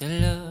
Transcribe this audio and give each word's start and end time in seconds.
Te 0.00 0.08
lo, 0.08 0.50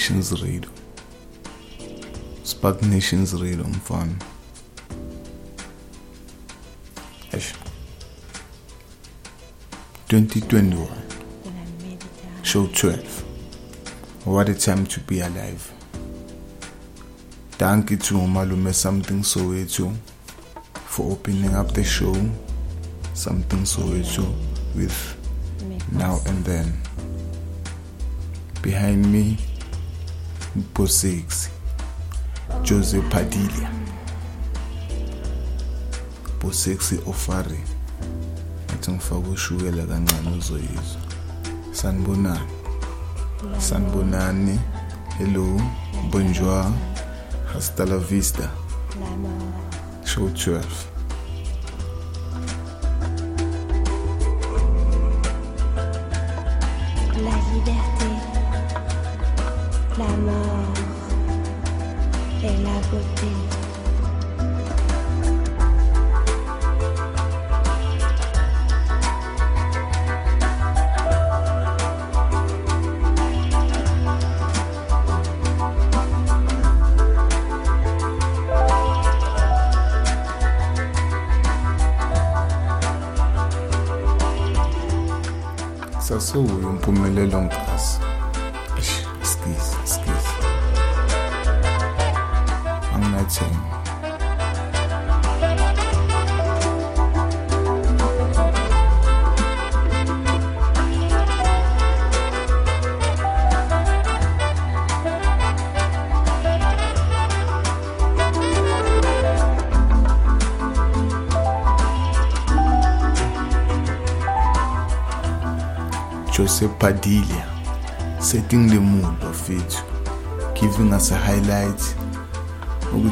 Nations 0.00 0.32
Radio. 0.42 0.70
Spark 2.42 2.80
Nations 2.82 3.34
Radio 3.34 3.64
mfana. 3.64 4.14
Eish. 7.32 7.52
2021 10.08 10.88
Show 12.42 12.66
12 12.66 13.24
What 14.24 14.48
a 14.48 14.54
time 14.54 14.86
to 14.86 15.00
be 15.00 15.20
alive 15.20 15.70
Thank 17.58 17.90
you 17.90 17.98
to 17.98 18.14
Malume 18.14 18.72
Something 18.72 19.20
Soweto 19.22 19.94
for 20.86 21.12
opening 21.12 21.54
up 21.54 21.72
the 21.74 21.84
show 21.84 22.14
Something 23.12 23.66
So 23.66 23.82
Soweto 23.82 24.34
with 24.74 25.16
Now 25.92 26.20
and 26.26 26.42
Then 26.46 26.72
Behind 28.62 29.12
me 29.12 29.36
Bosix. 30.56 31.48
Jose 32.64 33.00
Padilla. 33.10 33.70
Bosexy 36.40 36.98
Ofari 37.06 37.58
athi 38.72 38.90
ngifake 38.90 39.28
ushukela 39.28 39.86
kancane 39.86 40.36
uzoyizwa 40.38 41.00
sanibonani. 41.72 42.50
Sanibonani. 43.58 44.60
Hello 45.18 45.60
bonjour. 46.10 46.72
Hasta 47.52 47.84
la 47.86 47.96
vista. 47.98 48.50
Show 50.04 50.28
12 50.28 50.89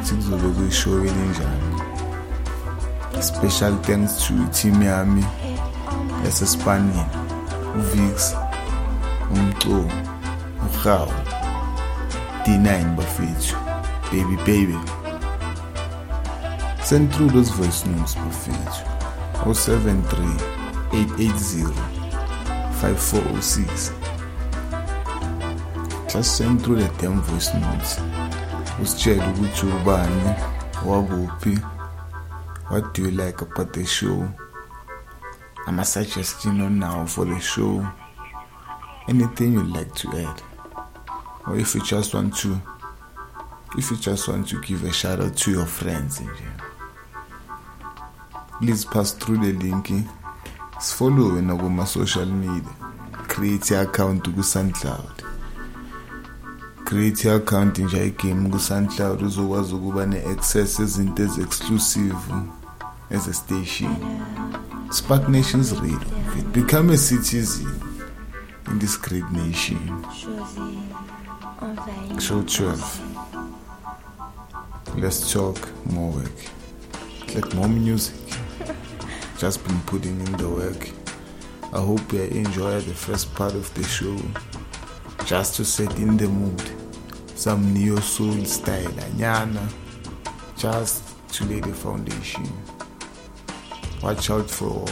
ukuthi 0.09 0.31
kuzobe 0.31 0.49
kuyishow 0.49 1.07
elinjani. 1.07 1.83
Special 3.21 3.77
thanks 3.83 4.27
to 4.27 4.35
team 4.53 4.83
yami 4.83 5.25
yasespanien, 6.25 7.07
uVix, 7.79 8.35
umco, 9.31 9.91
uGawu, 10.67 11.13
D9 12.45 12.97
bafethu, 12.97 13.57
baby 14.13 14.37
baby. 14.37 14.79
Send 16.83 17.13
through 17.13 17.31
those 17.31 17.51
voice 17.51 17.87
notes 17.87 18.15
bafethu. 18.15 18.85
073 19.45 20.27
880 20.93 21.65
5406 22.81 23.93
just 26.13 26.37
send 26.37 26.63
through 26.63 26.77
the 26.77 26.89
damn 26.99 27.21
voice 27.21 27.55
notes 27.55 28.01
ukuthi 28.81 29.67
ubani 29.67 30.35
wakuphi 30.87 31.59
what 32.71 32.95
do 32.95 33.03
you 33.03 33.11
like 33.11 33.41
about 33.43 33.73
the 33.73 33.85
show? 33.85 34.29
Ama-suggestion 35.67 36.61
onawo 36.61 37.09
for 37.09 37.25
the 37.25 37.41
show. 37.41 37.87
Anything 39.09 39.55
you'd 39.55 39.75
like 39.75 39.95
to 39.95 40.09
add? 40.19 40.43
Or 41.47 41.57
if 41.57 41.75
you 41.75 41.83
just 41.83 42.15
want 42.15 42.37
to 42.37 42.61
if 43.77 43.91
you 43.91 43.97
just 43.97 44.29
want 44.29 44.49
to 44.49 44.61
give 44.61 44.85
a 44.85 44.93
shout 44.93 45.21
out 45.21 45.37
to 45.37 45.51
your 45.51 45.67
friends 45.67 46.23
please 48.61 48.85
pass 48.85 49.13
through 49.13 49.39
the 49.39 49.53
link. 49.53 49.87
Sifollowe 50.79 51.41
nakuma-social 51.43 52.27
media. 52.27 52.71
Create 53.29 53.73
i-account 53.73 54.25
ku-soundcloud 54.25 55.18
create 56.89 57.29
i-account 57.29 57.79
nje 57.79 58.07
igame 58.07 58.49
ku-soundcloud 58.51 59.23
uzokwazi 59.23 59.75
ukuba 59.75 60.07
ne-access 60.07 60.81
ezinto 60.81 61.23
ezi-exclusive 61.23 62.17
eze-station 63.11 63.97
spark 64.91 65.29
nations 65.29 65.73
radio 65.73 66.01
become 66.53 66.95
a 66.95 66.97
citizen 66.97 67.69
in 68.71 68.79
this 68.79 68.97
great 69.01 69.31
nation. 69.33 69.79
Show 72.21 72.43
12 72.43 73.01
let's 74.97 75.33
talk 75.33 75.59
more 75.93 76.11
work. 76.13 76.39
Like 77.35 77.55
more 77.55 77.69
music. 77.69 78.15
Just 79.39 79.65
been 79.67 79.81
putting 79.81 80.21
in 80.27 80.33
the 80.37 80.49
work. 80.49 80.89
I 81.73 81.81
hope 81.81 82.13
you 82.13 82.23
enjoy 82.23 82.81
the 82.81 82.95
first 82.95 83.35
part 83.35 83.55
of 83.55 83.73
the 83.75 83.85
show. 83.85 84.17
Just 85.27 85.57
to 85.57 85.65
set 85.65 85.95
in 85.99 86.17
the 86.17 86.29
mood 86.29 86.78
some 87.39 87.73
neo 87.73 88.01
soul 88.01 88.45
style 88.45 88.93
anyana 89.07 89.65
just 90.57 91.05
to 91.33 91.45
lay 91.45 91.61
the 91.61 91.73
foundation. 91.73 92.45
Watch 94.03 94.29
out 94.31 94.51
for 94.51 94.85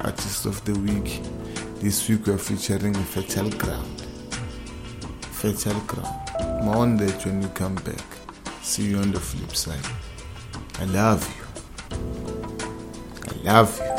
artist 0.00 0.44
of 0.44 0.62
the 0.66 0.74
week. 0.80 1.22
This 1.80 2.06
week 2.06 2.26
we're 2.26 2.36
featuring 2.36 2.92
fertile 2.92 3.48
ground. 3.50 4.02
Fertile 5.22 5.80
ground. 5.86 6.18
That 7.00 7.24
when 7.24 7.40
you 7.40 7.48
come 7.48 7.76
back 7.76 8.04
see 8.62 8.90
you 8.90 8.98
on 8.98 9.10
the 9.10 9.20
flip 9.20 9.56
side. 9.56 9.86
I 10.80 10.84
love 10.84 11.26
you. 11.36 11.98
I 13.28 13.52
love 13.52 13.80
you. 13.80 13.91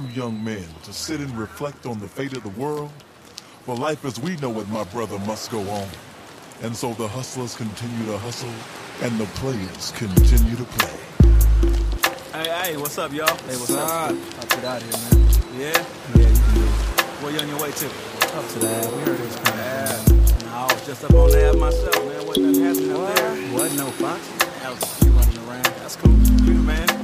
two 0.00 0.20
young 0.20 0.42
men 0.42 0.64
to 0.82 0.92
sit 0.92 1.20
and 1.20 1.36
reflect 1.36 1.86
on 1.86 1.98
the 2.00 2.08
fate 2.08 2.36
of 2.36 2.42
the 2.42 2.60
world? 2.60 2.90
For 3.64 3.74
life 3.76 4.04
as 4.04 4.18
we 4.20 4.36
know 4.36 4.58
it, 4.60 4.68
my 4.68 4.84
brother, 4.84 5.18
must 5.20 5.50
go 5.50 5.60
on. 5.60 5.88
And 6.62 6.74
so 6.74 6.92
the 6.94 7.08
hustlers 7.08 7.54
continue 7.54 8.06
to 8.06 8.18
hustle, 8.18 8.52
and 9.02 9.18
the 9.18 9.26
players 9.38 9.92
continue 9.92 10.56
to 10.56 10.64
play. 10.64 10.98
Hey, 12.32 12.48
hey, 12.62 12.76
what's 12.76 12.98
up, 12.98 13.12
y'all? 13.12 13.26
Hey, 13.28 13.56
what's, 13.56 13.70
what's 13.70 13.72
up? 13.72 14.10
I'll 14.10 14.16
get 14.16 14.64
out 14.64 14.82
here, 14.82 14.92
man. 14.92 15.28
Yeah? 15.58 15.84
Yeah, 16.14 16.28
you 16.28 16.40
can 16.40 16.54
do 16.54 16.62
it. 16.62 16.70
Where 17.22 17.32
you 17.32 17.38
on 17.40 17.48
your 17.48 17.60
way 17.60 17.70
to? 17.70 17.86
Up 17.86 18.48
to 18.48 18.58
that. 18.60 18.92
We 18.92 19.00
heard 19.00 19.20
it 19.20 19.26
was 19.26 19.36
coming. 19.36 19.60
Yeah. 19.60 20.46
Nah, 20.46 20.66
I 20.66 20.72
was 20.72 20.86
just 20.86 21.04
up 21.04 21.14
on 21.14 21.30
there 21.30 21.52
myself, 21.54 22.06
man. 22.06 22.26
Wasn't 22.26 22.46
nothing 22.46 22.62
happening 22.62 22.92
up 22.92 23.16
there. 23.16 23.52
Wasn't 23.52 23.76
no 23.76 23.90
foxes. 23.90 24.64
I 24.64 24.70
was 24.70 25.02
a 25.02 25.10
running 25.10 25.38
around. 25.48 25.64
That's 25.64 25.96
cool. 25.96 26.16
You, 26.46 26.54
man. 26.62 26.99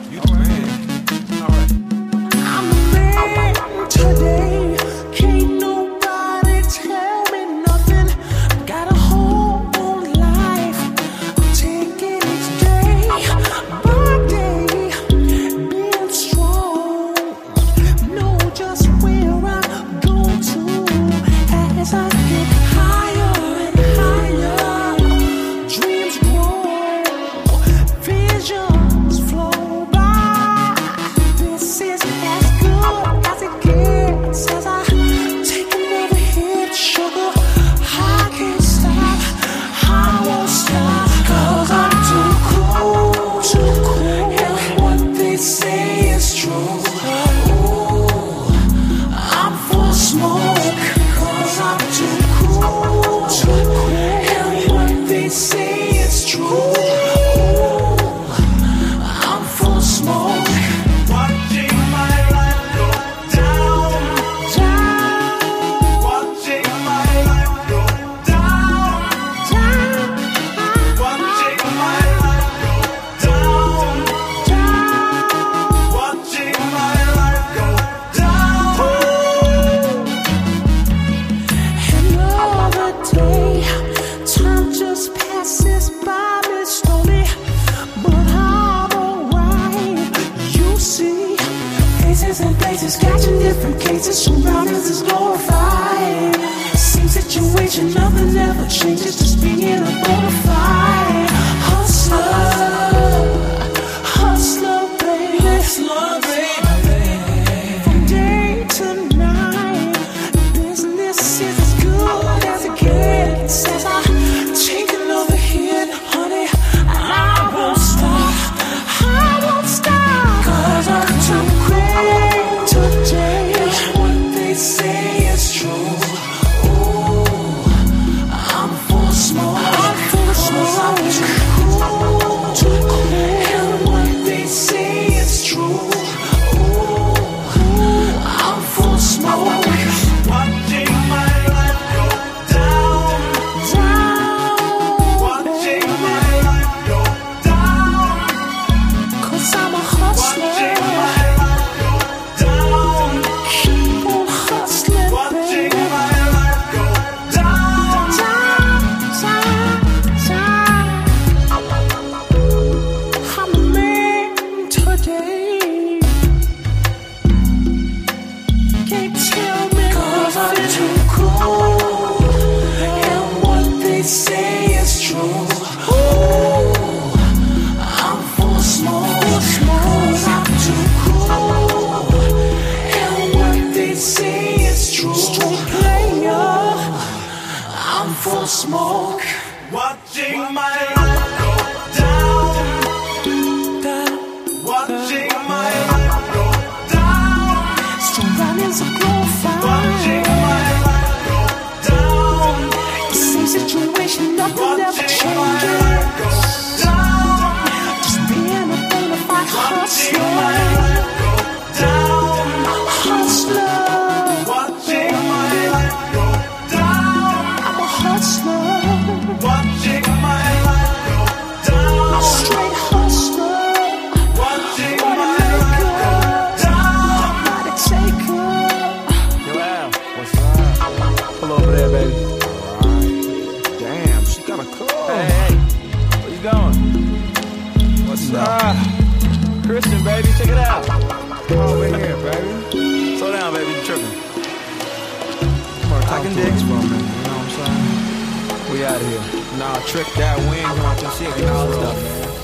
that 250.26 250.38
win, 250.50 250.58
you 250.58 250.82
want 250.82 250.98
your 251.02 251.12
shit 251.12 251.30
acknowledged 251.38 251.84
up. 251.88 251.96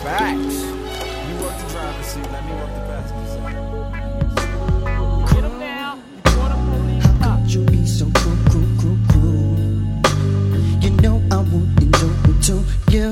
Facts. 0.06 0.56
You 1.26 1.34
work 1.42 1.56
the 1.58 1.66
driver's 1.72 2.06
seat, 2.06 2.28
let 2.30 2.42
me 2.46 2.52
work 2.60 2.72
the 2.78 2.82
passenger 2.90 3.28
side. 3.34 3.58
Get 5.32 5.42
him 5.48 5.56
down. 5.58 5.96
How 7.22 7.36
could 7.38 7.52
you 7.52 7.62
be 7.64 7.80
so 7.86 8.06
cruel, 8.18 8.38
cruel, 8.50 8.70
cruel, 8.78 9.00
cruel? 9.10 9.56
You 10.82 10.90
know 11.02 11.16
I 11.30 11.38
wouldn't 11.50 11.94
do 12.02 12.08
it 12.30 12.38
to 12.48 12.56
you. 12.94 13.08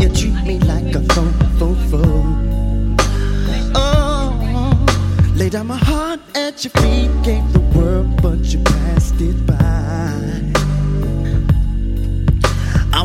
You 0.00 0.08
treat 0.18 0.40
me 0.50 0.56
like 0.72 0.94
a 0.94 1.02
fool, 1.12 1.32
fool, 1.58 1.76
fool. 1.90 2.24
Oh, 3.74 4.28
lay 5.34 5.50
down 5.50 5.66
my 5.66 5.76
heart 5.76 6.20
at 6.34 6.64
your 6.64 6.72
feet, 6.80 7.10
gave 7.22 7.46
the 7.52 7.64
world, 7.74 8.22
but 8.22 8.38
you 8.52 8.60
passed 8.60 9.20
it 9.20 9.46
by. 9.46 9.59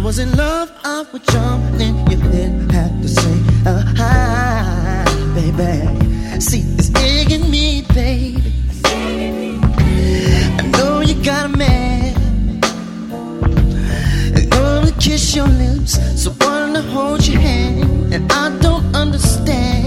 was 0.05 0.19
in 0.19 0.37
love, 0.37 0.71
I 0.83 1.03
would 1.11 1.23
jump, 1.29 1.63
then 1.79 1.97
you 2.11 2.17
didn't 2.17 2.69
have 2.69 3.01
to 3.01 3.07
say 3.07 3.37
a 3.65 3.81
hi, 3.97 5.03
baby. 5.33 6.39
See, 6.39 6.61
it's 6.77 6.89
digging 6.89 7.49
me, 7.49 7.81
baby. 7.91 8.53
I 8.85 10.61
know 10.77 11.01
you 11.01 11.15
got 11.23 11.45
a 11.45 11.57
man. 11.57 12.13
I'm 14.35 14.49
gonna 14.49 14.91
kiss 14.99 15.35
your 15.35 15.47
lips, 15.47 15.97
so 16.21 16.31
wanna 16.39 16.83
hold 16.83 17.25
your 17.25 17.41
hand, 17.41 18.13
and 18.13 18.31
I 18.31 18.55
don't 18.59 18.85
understand. 18.95 19.84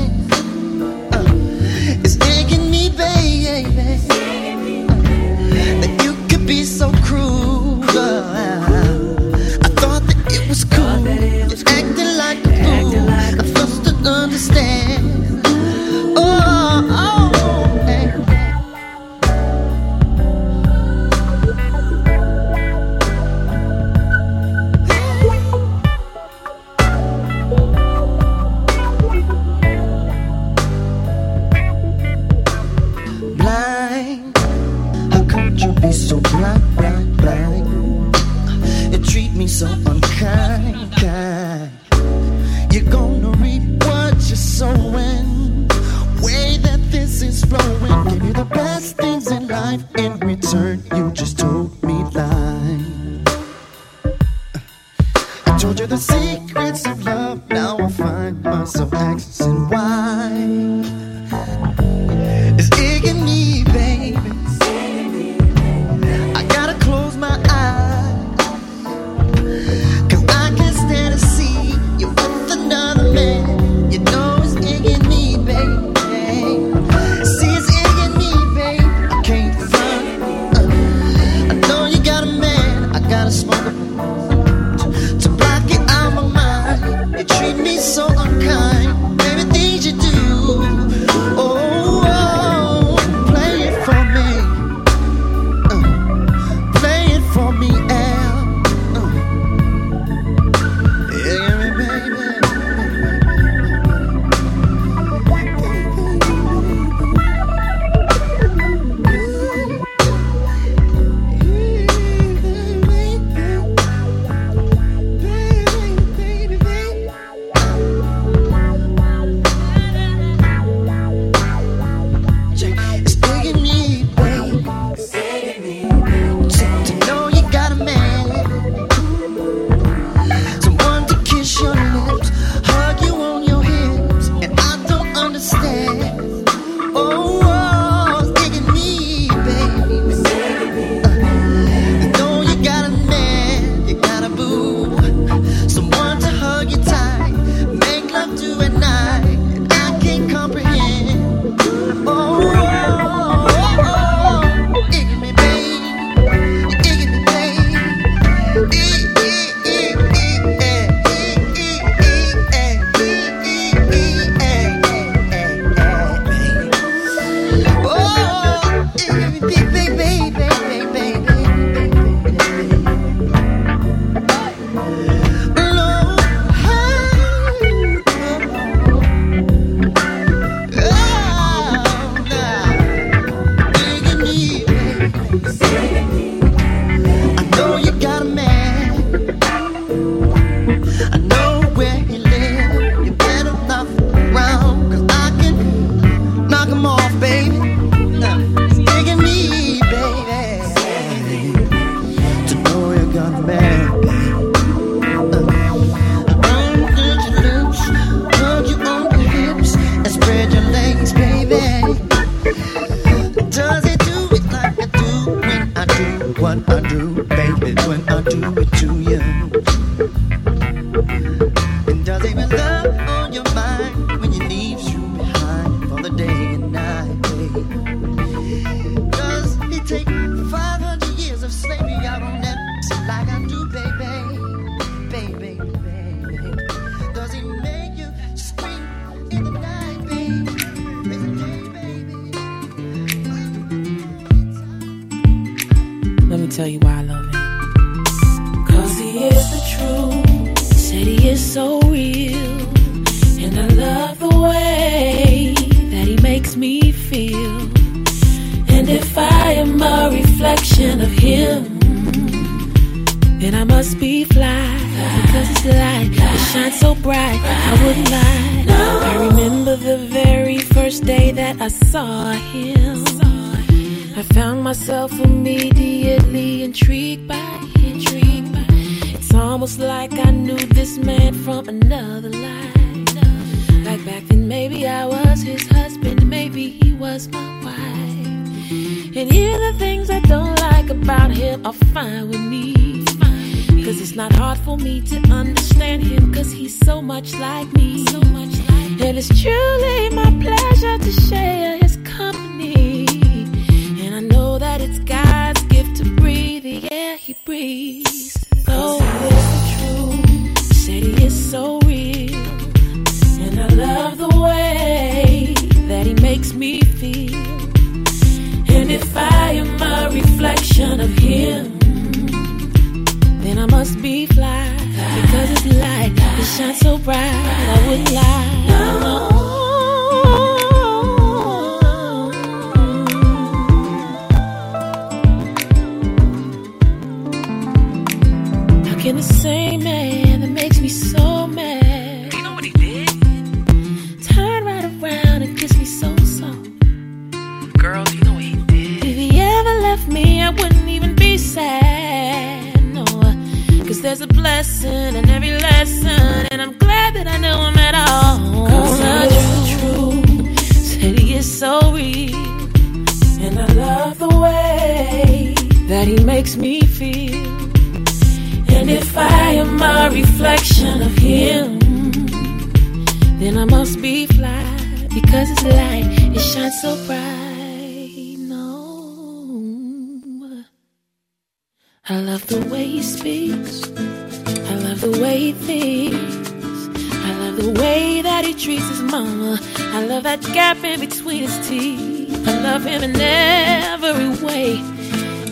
mama. 389.11 389.59
I 389.79 390.05
love 390.05 390.23
that 390.25 390.43
gap 390.53 390.83
in 390.85 391.01
between 391.01 391.43
his 391.43 391.69
teeth. 391.69 392.49
I 392.49 392.61
love 392.61 392.85
him 392.85 393.03
in 393.03 393.21
every 393.21 394.29
way 394.45 394.77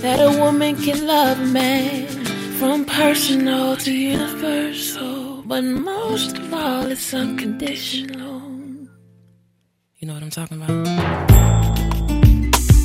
that 0.02 0.20
a 0.20 0.38
woman 0.38 0.76
can 0.76 1.06
love 1.06 1.40
a 1.40 1.46
man. 1.46 2.06
From 2.58 2.84
personal 2.86 3.76
to 3.76 3.92
universal, 3.92 5.42
but 5.42 5.62
most 5.62 6.38
of 6.38 6.54
all, 6.54 6.86
it's 6.86 7.12
unconditional. 7.12 8.40
You 9.98 10.08
know 10.08 10.14
what 10.14 10.22
I'm 10.22 10.30
talking 10.30 10.62
about? 10.62 10.84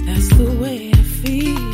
That's 0.05 0.29
the 0.35 0.57
way 0.61 0.91
I 0.93 1.03
feel. 1.03 1.71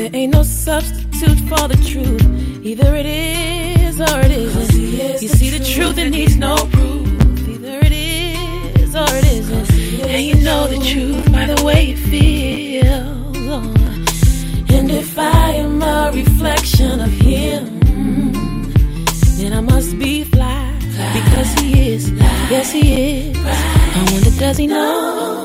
There 0.00 0.08
ain't 0.14 0.32
no 0.32 0.42
substitute 0.42 1.40
for 1.40 1.68
the 1.68 1.76
truth. 1.86 2.19
Either 2.62 2.94
it 2.94 3.06
is 3.06 3.98
or 4.00 4.20
it 4.20 4.30
isn't. 4.30 4.62
Is 4.62 5.22
you 5.22 5.28
the 5.28 5.36
see 5.36 5.50
the 5.50 5.64
truth 5.64 5.96
and 5.96 6.10
needs 6.10 6.36
no 6.36 6.56
proof. 6.56 7.08
Either 7.48 7.78
it 7.82 7.92
is 7.92 8.94
or 8.94 9.08
it 9.08 9.24
isn't. 9.24 9.70
Is 9.70 10.06
and 10.06 10.22
you 10.22 10.34
know 10.44 10.66
the 10.66 10.78
truth 10.78 11.32
by 11.32 11.46
the 11.46 11.64
way 11.64 11.92
it 11.92 11.96
feels. 11.96 13.36
Oh. 13.48 14.76
And 14.76 14.90
if 14.90 15.18
I 15.18 15.52
am 15.52 15.80
a 15.82 16.10
reflection 16.12 17.00
of 17.00 17.10
him, 17.10 17.80
then 19.38 19.54
I 19.54 19.60
must 19.60 19.98
be 19.98 20.24
fly. 20.24 20.76
Because 21.14 21.52
he 21.54 21.94
is, 21.94 22.10
yes 22.50 22.70
he 22.72 23.28
is. 23.30 23.36
I 23.38 24.08
wonder 24.12 24.38
does 24.38 24.58
he 24.58 24.66
know? 24.66 25.39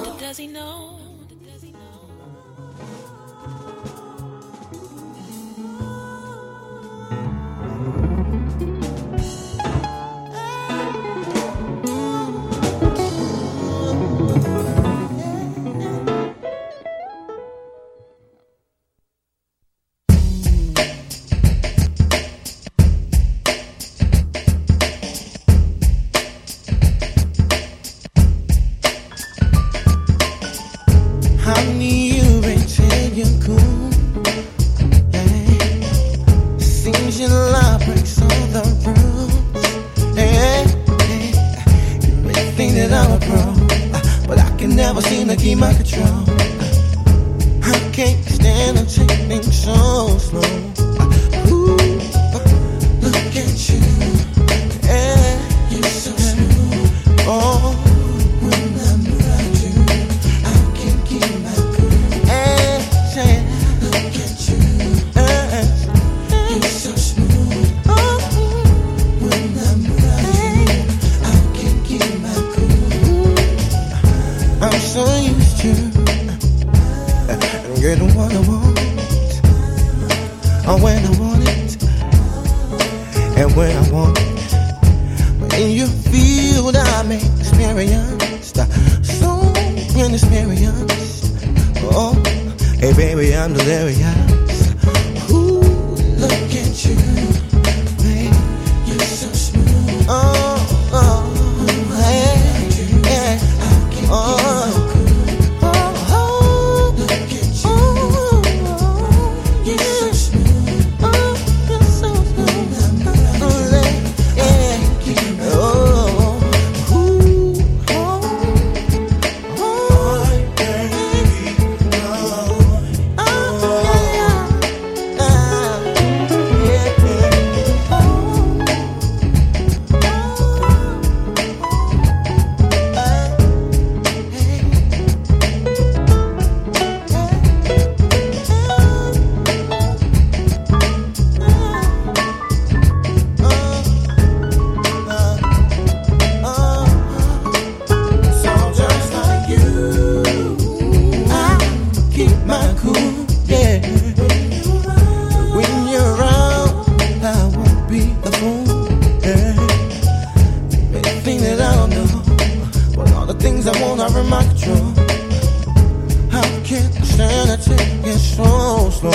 can't 166.65 167.05
stand 167.05 167.61
to 167.61 167.69
take 167.69 168.05
it 168.07 168.17
so 168.17 168.89
slow. 168.89 169.11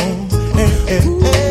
Hey, 0.54 0.68
hey, 0.86 1.00
hey. 1.00 1.49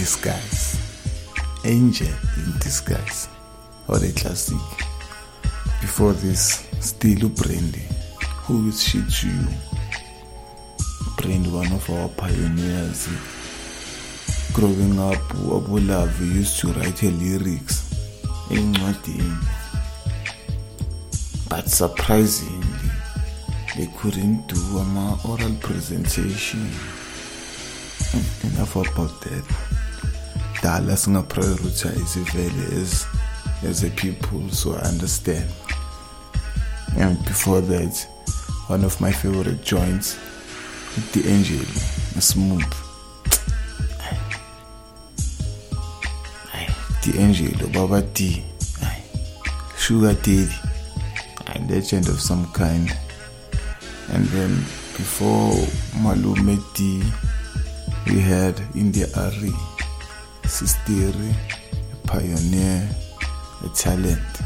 Disguise. 0.00 0.80
Angel 1.62 2.08
in 2.38 2.58
Disguise. 2.58 3.28
Or 3.86 3.96
a 3.98 4.10
classic. 4.12 4.56
Before 5.82 6.14
this, 6.14 6.66
still 6.80 7.28
Brandy. 7.28 7.84
Who 8.44 8.68
is 8.68 8.82
she 8.82 9.02
to 9.02 9.28
you? 9.28 9.48
Brandy, 11.18 11.50
one 11.50 11.70
of 11.70 11.90
our 11.90 12.08
pioneers. 12.08 13.10
Growing 14.54 14.98
up, 14.98 15.20
Abu 15.32 15.80
Love 15.80 16.18
used 16.22 16.58
to 16.60 16.68
write 16.68 17.00
her 17.00 17.10
lyrics 17.10 17.92
encwadini. 18.48 19.36
But 21.50 21.68
surprisingly, 21.68 22.90
they 23.76 23.88
couldn't 23.98 24.46
do 24.46 24.78
a 24.78 25.20
oral 25.28 25.54
presentation. 25.60 26.70
Enough 28.44 28.76
about 28.76 29.20
that. 29.20 29.69
Dala 30.62 30.96
singaprioritize 30.96 32.20
vele 32.32 32.82
as 32.82 33.06
as 33.62 33.84
a 33.84 33.90
people 33.90 34.48
so 34.50 34.74
I 34.74 34.88
understand. 34.88 35.48
And 36.96 37.18
before 37.24 37.60
that, 37.60 38.06
one 38.66 38.84
of 38.84 39.00
my 39.00 39.12
favorite 39.12 39.62
joints, 39.62 40.18
the 41.12 41.28
angel, 41.28 41.64
smooth. 42.20 42.64
The 47.02 47.18
angel, 47.18 47.68
Baba 47.70 48.02
D, 48.02 48.44
Sugar 49.78 50.12
Daddy, 50.14 50.48
a 51.46 51.58
legend 51.72 52.08
of 52.08 52.20
some 52.20 52.46
kind. 52.52 52.94
And 54.12 54.26
then 54.26 54.50
before 54.96 55.52
Malume 56.02 56.62
D, 56.74 57.02
we 58.06 58.20
had 58.20 58.60
India 58.74 59.06
Arie, 59.16 59.54
Sisteri, 60.50 61.32
a 61.92 61.96
pioneer, 62.08 62.88
a 63.64 63.68
talent, 63.68 64.40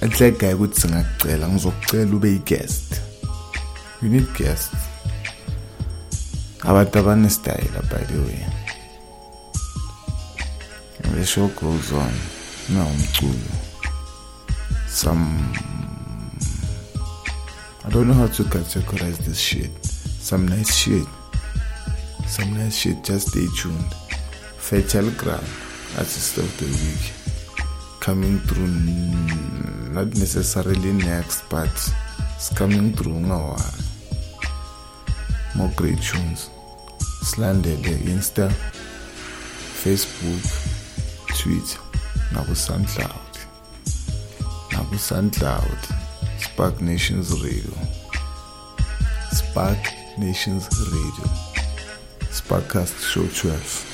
Enhleka 0.00 0.54
ukuthi 0.54 0.80
singakucela 0.80 1.48
ngizokucela 1.48 2.16
ube 2.16 2.34
i-guest. 2.34 3.00
You 4.02 4.08
need 4.08 4.26
guest 4.38 4.72
abantu 6.62 6.98
abanestyle 6.98 7.80
by 7.90 8.04
the 8.04 8.18
way. 8.18 8.46
And 11.04 11.14
the 11.14 11.24
show 11.24 11.48
goes 11.48 11.92
on. 11.92 12.12
Na 12.68 12.84
umculo. 12.84 13.50
Some 14.88 15.52
I 17.84 17.90
don't 17.90 18.06
know 18.06 18.14
how 18.14 18.26
to 18.26 18.44
categorize 18.44 19.18
this 19.24 19.38
shit. 19.38 19.72
Some 20.20 20.46
nice 20.46 20.74
shit 20.74 21.06
some 22.30 22.54
nice 22.54 22.76
shit 22.76 23.02
just 23.02 23.28
stay 23.30 23.46
tuned. 23.56 23.92
Fatal 24.56 25.10
Grand 25.18 25.44
artist 25.98 26.38
of 26.38 26.58
the 26.58 26.66
week. 26.66 27.12
Coming 27.98 28.38
through 28.40 28.68
not 29.92 30.06
necessarily 30.14 30.92
next 30.92 31.42
but 31.50 31.68
it's 32.36 32.50
coming 32.54 32.92
through 32.92 33.18
now. 33.18 33.56
more 35.56 35.72
great 35.74 36.00
tunes. 36.00 36.50
Silandele 37.24 37.98
insta 38.06 38.48
facebook 39.82 40.46
twitter. 41.36 41.80
Naku-soundcloud. 42.32 43.32
Naku-soundcloud. 44.72 45.78
Spark 46.38 46.80
nations 46.80 47.32
radio. 47.42 47.74
Spark 49.32 49.78
nations 50.16 50.68
radio 50.92 51.49
sparkcast 52.30 52.94
show 53.02 53.26
12 53.26 53.89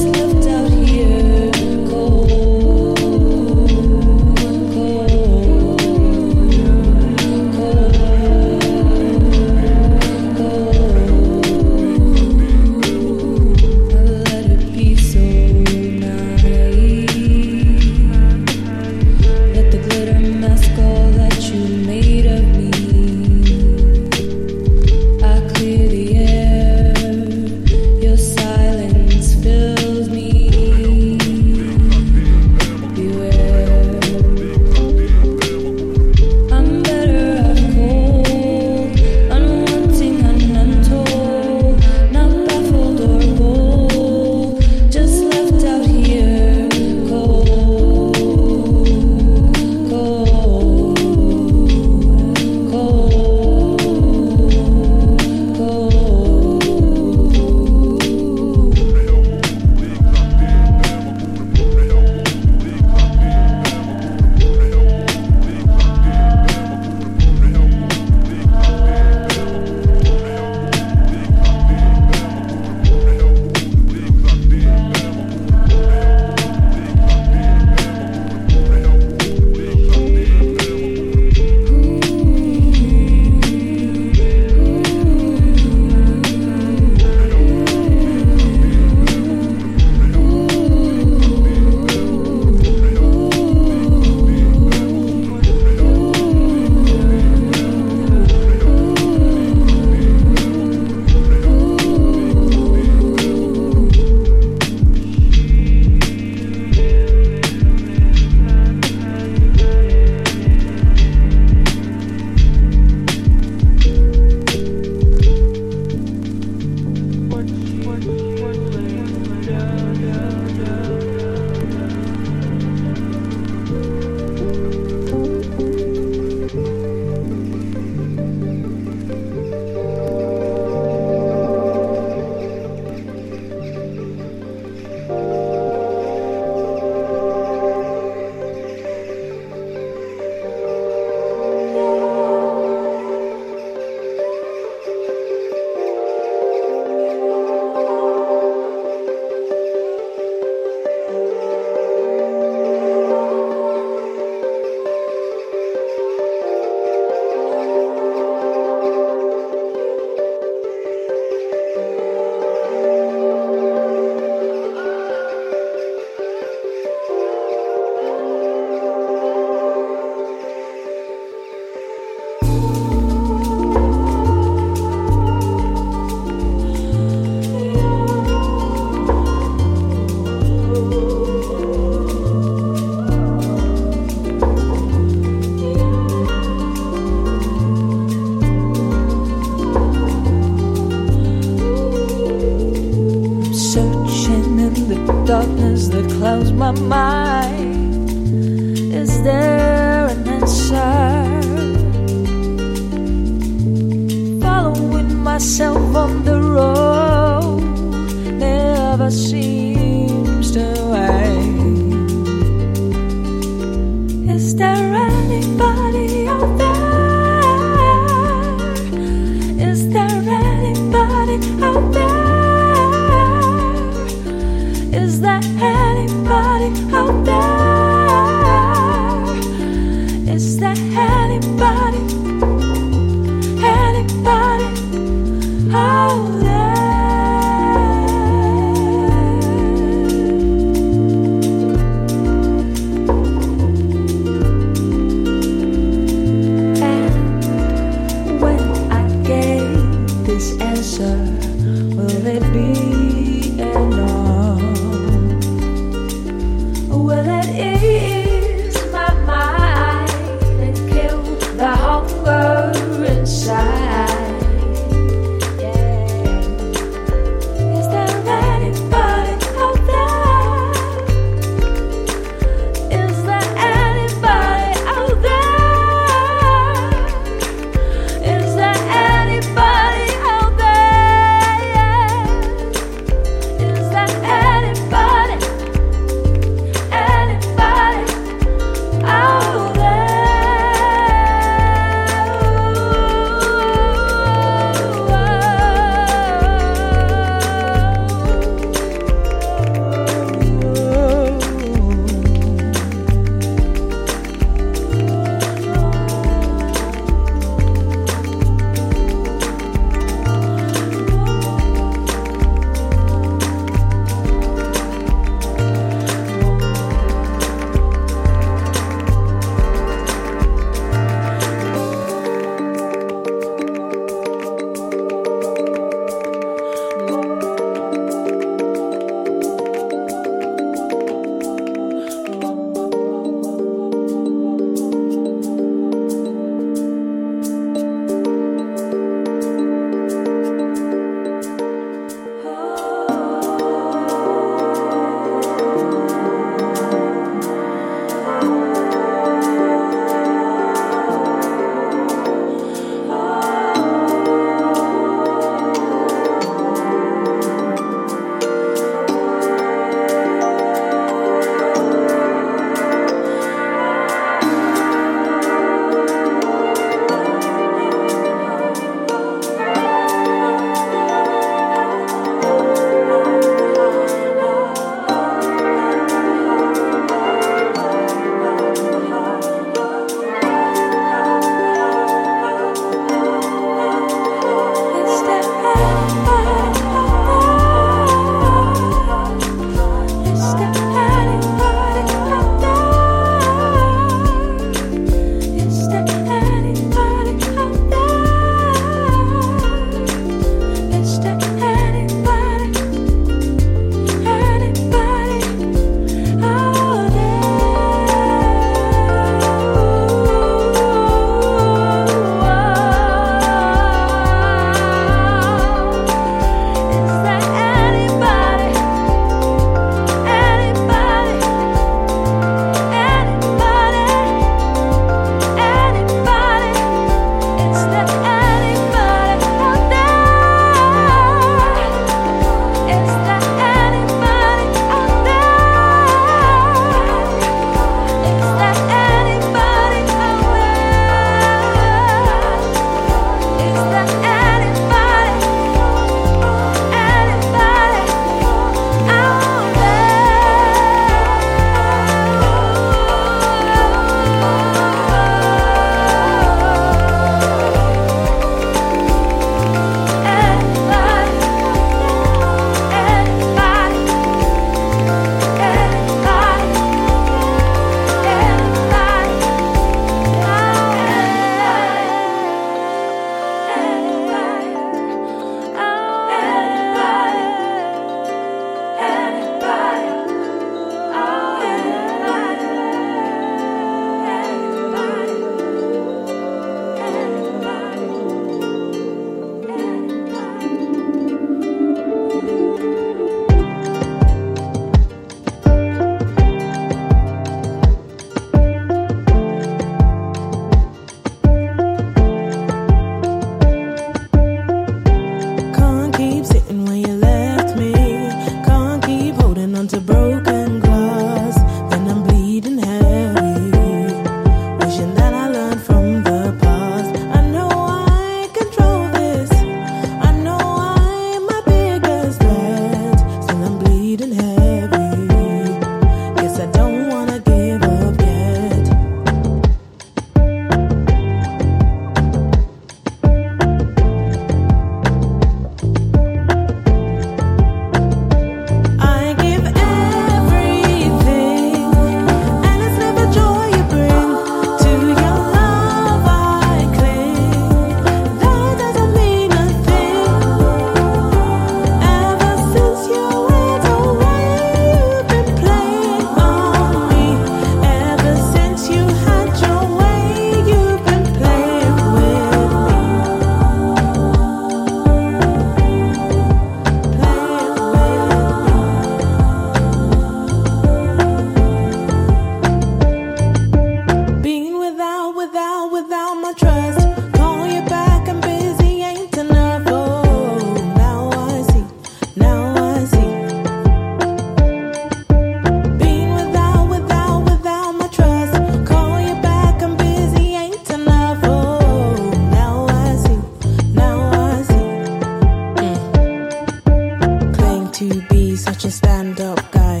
to 598.00 598.22
be 598.30 598.56
such 598.56 598.86
a 598.86 598.90
stand 598.90 599.42
up 599.42 599.60
guy. 599.72 600.00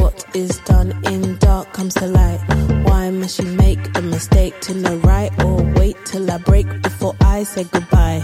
What 0.00 0.24
is 0.34 0.60
done 0.60 0.92
in 1.04 1.36
dark 1.38 1.72
comes 1.72 1.94
to 1.94 2.06
light. 2.06 2.38
Why 2.84 3.10
must 3.10 3.40
you 3.40 3.46
make 3.66 3.80
a 3.96 4.02
mistake 4.02 4.60
to 4.60 4.74
know 4.74 4.96
right 4.98 5.32
or 5.44 5.56
wait 5.74 5.96
till 6.04 6.30
I 6.30 6.38
break 6.38 6.68
before 6.80 7.16
I 7.20 7.42
say 7.42 7.64
goodbye? 7.64 8.22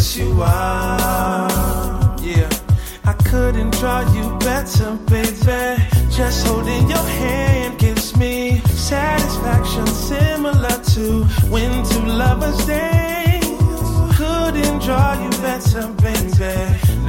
Yes, 0.00 0.16
you 0.16 0.32
are. 0.40 2.16
Yeah, 2.22 2.48
I 3.04 3.12
couldn't 3.28 3.72
draw 3.72 4.00
you 4.14 4.34
better, 4.38 4.96
baby. 5.12 5.82
Just 6.10 6.46
holding 6.46 6.88
your 6.88 7.06
hand 7.20 7.78
gives 7.78 8.16
me 8.16 8.60
satisfaction 8.64 9.86
similar 9.86 10.76
to 10.94 11.24
when 11.52 11.84
two 11.84 12.06
lovers 12.06 12.64
dance. 12.64 13.44
Couldn't 14.16 14.78
draw 14.78 15.22
you 15.22 15.28
better, 15.42 15.86
baby. 16.00 16.56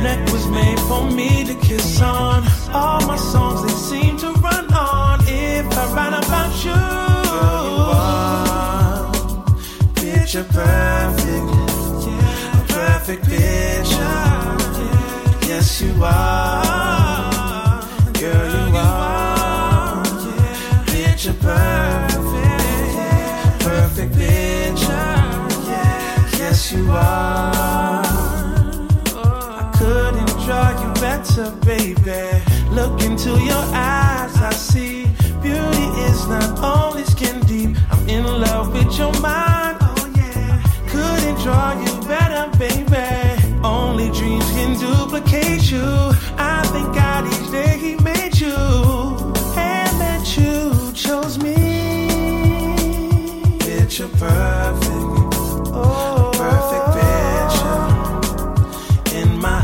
Neck 0.03 0.29
was 0.33 0.45
made 0.47 0.79
for 0.81 1.09
me 1.09 1.45
to 1.45 1.55
kiss 1.65 2.01
on. 2.01 2.43
All 2.73 2.99
my 3.07 3.15
songs 3.15 3.61
they 3.63 3.69
seem 3.71 4.17
to 4.17 4.33
run 4.41 4.67
on. 4.73 5.21
If 5.27 5.65
I 5.77 5.93
write 5.95 6.25
about 6.25 6.53
you, 6.65 6.75
Girl, 7.31 7.63
you 7.69 7.83
are 8.03 8.51
picture 9.95 10.43
perfect, 10.43 11.70
perfect 13.03 13.23
picture. 13.23 14.57
Yes, 15.49 15.81
you 15.81 15.91
are, 16.03 17.81
girl, 18.13 18.69
you 18.69 18.77
are. 18.77 20.03
Picture 20.85 21.33
perfect, 21.33 22.29
perfect 23.59 24.13
picture. 24.13 25.17
Yes, 26.37 26.71
you 26.71 26.91
are. 26.91 28.03
I 29.15 29.71
couldn't 29.79 30.33
draw 30.45 30.69
you 30.83 30.93
better, 31.01 31.49
baby. 31.65 32.43
Look 32.69 33.01
into 33.01 33.31
your 33.43 33.65
eyes, 33.73 34.37
I 34.37 34.51
see 34.53 35.07
beauty 35.41 35.87
is 36.05 36.27
not 36.27 36.59
only 36.63 37.03
skin 37.05 37.39
deep. 37.47 37.75
I'm 37.89 38.07
in 38.07 38.23
love 38.25 38.71
with 38.73 38.95
your 38.95 39.11
mind, 39.21 39.80
draw 41.43 41.73
you 41.73 41.91
better, 42.07 42.49
baby. 42.57 43.59
Only 43.63 44.09
dreams 44.11 44.45
can 44.51 44.77
duplicate 44.79 45.71
you. 45.71 45.83
I 46.37 46.61
thank 46.71 46.93
God 46.95 47.25
each 47.33 47.49
day 47.51 47.77
He 47.77 47.95
made 47.95 48.39
you 48.39 48.55
and 49.57 49.99
that 50.01 50.37
you 50.37 50.91
chose 50.93 51.37
me. 51.39 51.55
Picture 53.59 54.07
perfect, 54.07 55.35
oh, 55.73 56.31
perfect 56.33 56.93
picture 56.99 57.81
in 59.19 59.29
my 59.37 59.61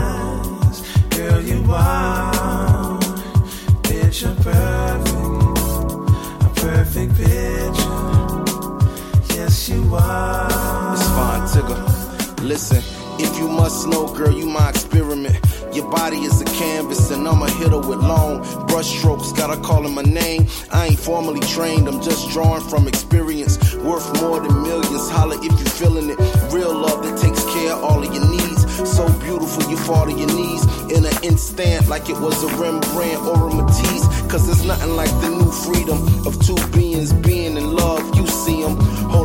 eyes. 0.00 0.82
Girl, 1.10 1.40
you 1.40 1.64
are 1.70 2.98
picture 3.82 4.34
perfect, 4.42 5.58
a 6.42 6.44
perfect 6.56 7.14
picture. 7.16 8.44
Yes, 9.36 9.68
you 9.68 9.94
are. 9.94 10.53
Listen, 12.44 12.82
if 13.18 13.38
you 13.38 13.48
must 13.48 13.88
know, 13.88 14.06
girl, 14.06 14.30
you 14.30 14.44
my 14.44 14.68
experiment. 14.68 15.34
Your 15.72 15.90
body 15.90 16.18
is 16.18 16.42
a 16.42 16.44
canvas, 16.44 17.10
and 17.10 17.26
I'm 17.26 17.40
a 17.40 17.50
hitter 17.50 17.78
with 17.78 18.00
long 18.00 18.42
brush 18.66 18.98
strokes. 18.98 19.32
Gotta 19.32 19.58
call 19.62 19.86
him 19.86 19.94
my 19.94 20.02
name. 20.02 20.46
I 20.70 20.88
ain't 20.88 20.98
formally 20.98 21.40
trained, 21.40 21.88
I'm 21.88 22.02
just 22.02 22.28
drawing 22.32 22.60
from 22.68 22.86
experience. 22.86 23.74
Worth 23.76 24.20
more 24.20 24.40
than 24.40 24.62
millions. 24.62 25.08
Holla 25.08 25.38
if 25.38 25.58
you 25.58 25.64
feeling 25.64 26.10
it. 26.10 26.18
Real 26.52 26.74
love 26.74 27.02
that 27.04 27.18
takes 27.18 27.42
care 27.54 27.72
of 27.72 27.82
all 27.82 28.04
of 28.04 28.14
your 28.14 28.28
needs. 28.28 28.60
So 28.90 29.08
beautiful, 29.20 29.70
you 29.70 29.78
fall 29.78 30.04
to 30.04 30.12
your 30.12 30.28
knees 30.28 30.64
in 30.92 31.06
an 31.06 31.24
instant, 31.24 31.88
like 31.88 32.10
it 32.10 32.20
was 32.20 32.44
a 32.44 32.48
Rembrandt 32.58 33.22
or 33.22 33.48
a 33.48 33.54
Matisse. 33.54 34.06
Cause 34.30 34.46
there's 34.46 34.66
nothing 34.66 34.96
like 34.96 35.10
the 35.22 35.30
new 35.30 35.50
freedom 35.50 36.26
of 36.26 36.38
two 36.44 36.60
beings 36.76 37.10
being 37.10 37.56
in 37.56 37.74
love. 37.74 38.14
You 38.14 38.26
see 38.26 38.60
them 38.60 38.76
hands, 39.14 39.23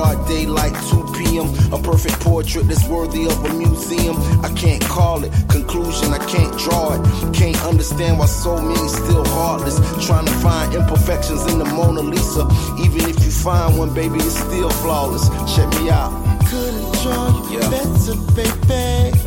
broad 0.00 0.26
daylight, 0.26 0.72
2 0.88 1.12
p.m. 1.16 1.48
A 1.72 1.78
perfect 1.82 2.20
portrait 2.20 2.66
that's 2.68 2.86
worthy 2.88 3.26
of 3.26 3.44
a 3.44 3.52
museum. 3.52 4.16
I 4.42 4.50
can't 4.56 4.82
call 4.82 5.24
it 5.24 5.32
conclusion, 5.48 6.12
I 6.12 6.18
can't 6.24 6.56
draw 6.58 6.94
it. 6.94 7.34
Can't 7.34 7.60
understand 7.64 8.18
why 8.18 8.26
so 8.26 8.56
many 8.60 8.88
still 8.88 9.24
heartless. 9.26 9.76
Trying 10.06 10.26
to 10.26 10.32
find 10.46 10.74
imperfections 10.74 11.42
in 11.52 11.58
the 11.58 11.66
Mona 11.66 12.00
Lisa. 12.00 12.48
Even 12.84 13.10
if 13.10 13.22
you 13.24 13.30
find 13.30 13.76
one, 13.76 13.92
baby, 13.94 14.18
it's 14.20 14.38
still 14.38 14.70
flawless. 14.82 15.28
Check 15.54 15.68
me 15.80 15.90
out. 15.90 16.12
couldn't 16.48 16.92
draw 17.02 17.26
you 17.52 17.60
better, 17.74 18.16
baby. 18.38 19.18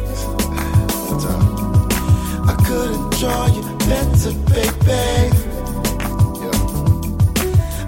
One 1.09 1.19
time. 1.25 1.45
I 2.51 2.55
couldn't 2.67 3.09
draw 3.19 3.45
you 3.55 3.61
better, 3.85 4.33
baby. 4.49 5.52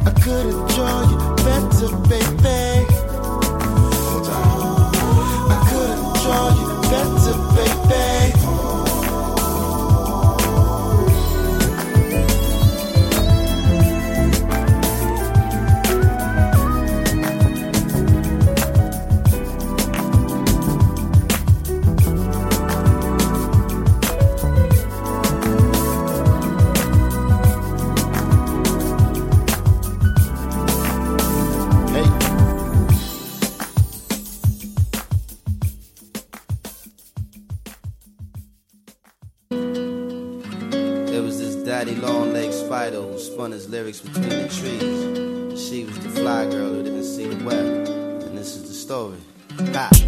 I 0.06 0.12
couldn't 0.22 0.68
draw 0.76 1.02
you 1.10 1.18
better, 1.44 1.90
baby. 2.10 2.86
I 5.50 5.58
couldn't 5.70 6.14
draw 6.22 6.46
you 6.60 6.68
better, 6.92 7.36
baby. 7.56 8.35
Spun 43.36 43.52
his 43.52 43.68
lyrics 43.70 44.00
between 44.00 44.30
the 44.30 44.48
trees. 44.48 45.68
She 45.68 45.84
was 45.84 46.00
the 46.00 46.08
fly 46.08 46.46
girl 46.46 46.70
who 46.70 46.84
didn't 46.84 47.04
see 47.04 47.28
the 47.28 47.44
web. 47.44 47.86
And 48.24 48.38
this 48.38 48.56
is 48.56 48.70
the 48.70 48.74
story. 48.74 49.18
Ha. 49.74 50.05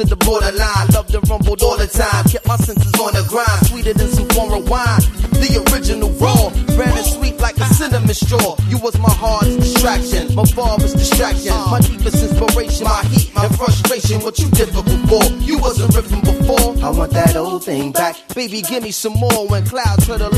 To 0.00 0.06
the 0.06 0.16
borderline. 0.16 0.86
Loved 0.92 1.14
and 1.14 1.28
rumbled 1.28 1.62
all 1.62 1.76
the 1.76 1.86
time. 1.86 2.24
Kept 2.24 2.46
my 2.46 2.56
senses 2.56 2.94
on 2.94 3.12
the 3.12 3.24
grind. 3.28 3.66
Sweeter 3.66 3.92
than 3.92 4.08
some 4.08 4.28
foreign 4.30 4.64
wine. 4.66 5.00
The 5.36 5.60
original 5.70 6.10
raw. 6.16 6.50
Brand 6.76 6.96
and 6.96 7.06
sweet 7.06 7.36
like 7.38 7.56
a 7.58 7.68
cinnamon 7.74 8.14
straw. 8.14 8.56
You 8.68 8.78
was 8.78 8.96
my 8.98 9.12
heart's 9.12 9.56
distraction. 9.56 10.34
My 10.34 10.44
father's 10.44 10.94
distraction. 10.94 11.52
My 11.70 11.80
deepest 11.80 12.22
inspiration. 12.22 12.84
My 12.84 13.04
heat, 13.12 13.34
my 13.34 13.48
frustration. 13.48 14.20
What 14.20 14.38
you 14.38 14.48
difficult 14.50 14.86
for? 14.86 15.00
Before, 15.10 15.32
you 15.42 15.58
wasn't 15.58 15.94
ripping 15.94 16.20
before. 16.20 16.76
I 16.84 16.90
want 16.90 17.12
that 17.12 17.36
old 17.36 17.64
thing 17.64 17.92
back. 17.92 18.16
Baby, 18.34 18.62
give 18.62 18.82
me 18.82 18.92
some 18.92 19.14
more. 19.14 19.48
When 19.48 19.66
clouds 19.66 20.06
the 20.06 20.28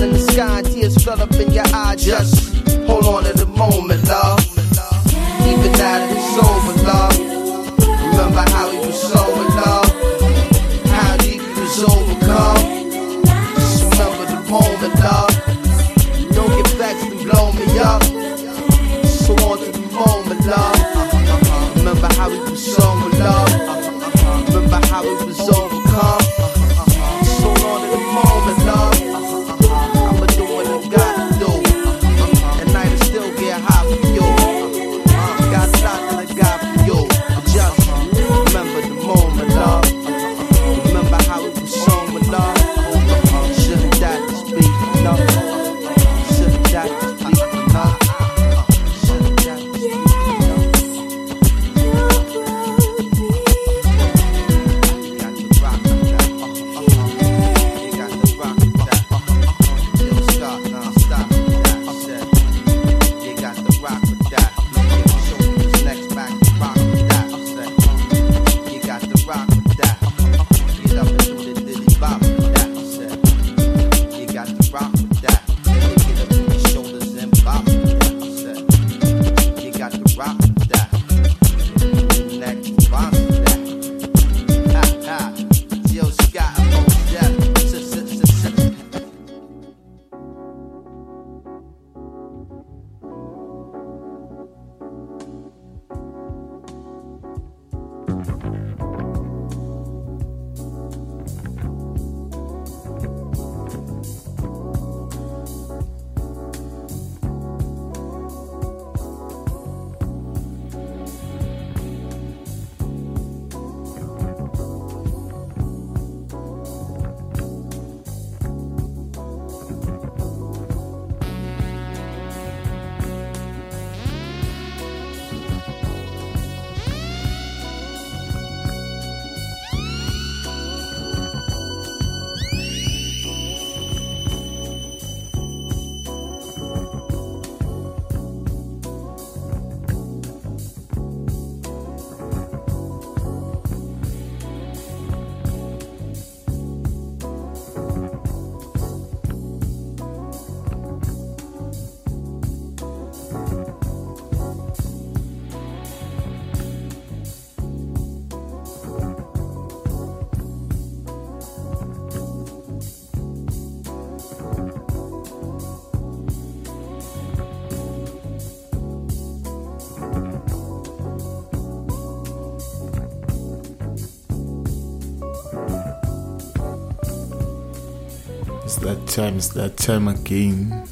It's 179.14 179.48
that 179.48 179.76
time, 179.76 180.08
again 180.08 180.86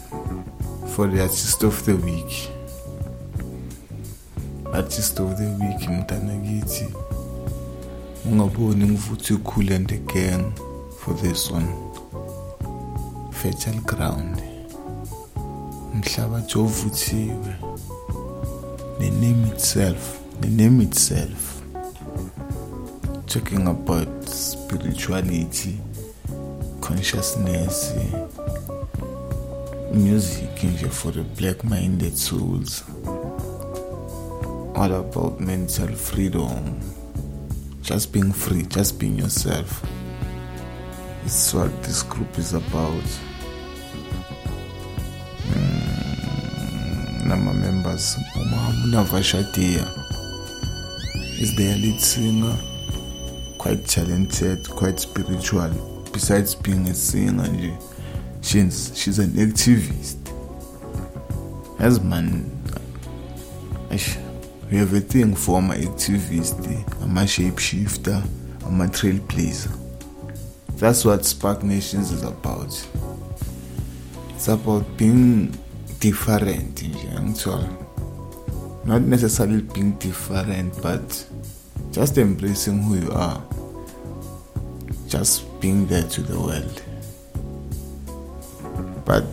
for 0.94 1.06
the 1.06 1.22
artist 1.22 1.62
of 1.62 1.86
the 1.86 1.96
week. 1.96 2.50
Artist 4.74 5.18
of 5.20 5.38
the 5.38 5.48
week 5.64 5.88
mntana 5.88 6.36
kithi 6.36 6.88
ungaboni 8.26 8.86
ngivuthi 8.86 9.36
cool 9.36 9.72
and 9.72 9.90
again 9.92 10.52
for 10.98 11.14
this 11.14 11.50
one. 11.50 11.68
Fertile 13.30 13.80
ground. 13.80 14.42
Umhlabathi 15.94 16.58
ovuthiwe. 16.58 17.56
The 18.98 19.10
name 19.10 19.46
itself 19.46 20.20
the 20.40 20.48
name 20.48 20.82
itself. 20.82 21.62
Talking 23.26 23.66
about 23.66 24.28
spirituality 24.28 25.80
consciousness 26.90 27.94
music 29.92 30.58
for 30.90 31.12
the 31.12 31.22
black 31.38 31.62
minded 31.62 32.18
souls. 32.18 32.82
All 34.74 34.92
about 34.92 35.38
mental 35.38 35.86
freedom. 35.94 36.80
Just 37.82 38.12
being 38.12 38.32
free 38.32 38.62
just 38.62 38.98
being 38.98 39.16
yourself. 39.16 39.84
It's 41.24 41.54
what 41.54 41.70
this 41.84 42.02
group 42.02 42.36
is 42.38 42.54
about. 42.54 43.08
Mm, 45.52 47.24
nama 47.26 47.54
members 47.54 48.16
is 51.40 51.56
their 51.56 51.76
lead 51.76 52.00
singer. 52.00 52.56
Quite 53.58 53.86
talented 53.86 54.68
quite 54.70 54.98
spiritual 54.98 55.99
besides 56.12 56.54
being 56.54 56.86
a 56.88 56.94
singer 56.94 57.76
she's, 58.42 58.92
she's 58.94 59.18
an 59.18 59.30
activist. 59.30 60.16
As 61.78 62.00
man 62.00 62.50
we 64.70 64.76
have 64.76 64.94
a 64.94 65.00
thing 65.00 65.34
for 65.34 65.58
ama-activist 65.58 66.66
ama-shapeshifter 67.02 68.22
ama-trailblazer 68.66 69.72
that's 70.76 71.04
what 71.04 71.24
spark 71.24 71.62
nations 71.62 72.12
is 72.12 72.22
about. 72.22 72.88
It's 74.30 74.48
about 74.48 74.84
being 74.96 75.52
different 75.98 76.76
nje 76.76 77.90
not 78.84 79.02
necessarily 79.02 79.60
being 79.60 79.92
different, 79.92 80.80
but 80.82 81.26
just 81.92 82.16
embracing 82.18 82.82
who 82.82 82.96
you 82.96 83.12
are, 83.12 83.42
just 85.06 85.44
being 85.60 85.86
there 85.86 86.02
to 86.02 86.22
the 86.22 86.38
world. 86.38 86.82
But 89.04 89.24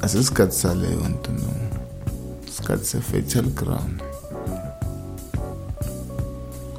asisikhathi 0.00 0.52
saleyo 0.52 1.08
nto 1.08 1.32
no 1.32 1.52
isikhathi 2.48 2.84
se-fertile 2.84 3.50
ground. 3.50 4.02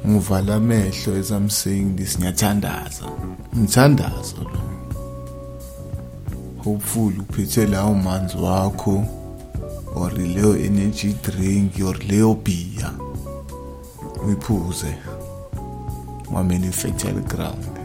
Ngivala 0.06 0.54
amehlo 0.54 1.16
as 1.20 1.30
i'm 1.30 1.50
saying 1.50 1.96
this 1.96 2.18
ngiyathandaza 2.18 3.06
umthandazo 3.52 4.36
lo. 4.42 4.60
Hopefully 6.64 7.18
uphethe 7.18 7.66
lawo 7.66 7.94
manzi 7.94 8.36
wakho 8.36 9.04
or 9.94 10.10
leyo 10.10 10.56
energy 10.56 11.12
drink 11.22 11.72
or 11.84 11.94
leyo 11.98 12.34
bhiya 12.34 12.92
uyiphuze. 14.26 14.94
Mamele 16.32 16.68
i-fertile 16.68 17.20
ground. 17.20 17.77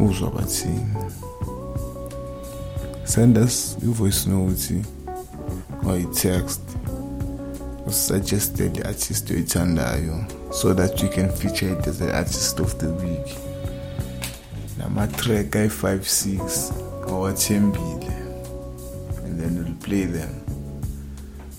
Uzwa 0.00 0.30
bathini 0.30 0.94
send 3.04 3.38
us 3.38 3.76
i-voice 3.82 4.30
note 4.30 4.74
or 5.86 5.96
i-text 5.96 6.60
usuggested 7.86 8.76
i-artist 8.76 9.30
oyithandayo 9.30 10.24
so 10.50 10.74
that 10.74 11.02
you 11.02 11.08
can 11.08 11.28
feature 11.30 11.72
it 11.72 11.86
as 11.86 11.98
the 11.98 12.12
artist 12.12 12.60
of 12.60 12.78
the 12.78 12.88
week. 12.88 13.38
Nama-track 14.78 15.56
ayi-5 15.56 16.04
6 16.04 16.72
owathembile 17.06 18.12
and 19.24 19.40
then 19.40 19.64
we'll 19.64 19.74
play 19.80 20.04
them. 20.04 20.34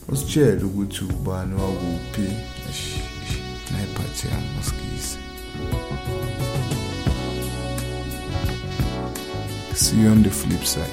Usitshele 0.07 0.63
ukuthi 0.63 1.03
ubani 1.03 1.55
wakuphi 1.55 2.21
Eish, 2.69 2.99
eish, 3.21 4.88
See 9.79 10.01
you 10.01 10.09
on 10.09 10.23
the 10.23 10.29
flip 10.29 10.63
side. 10.65 10.91